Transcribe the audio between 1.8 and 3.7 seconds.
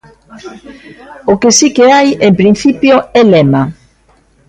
hai, en principio, é lema.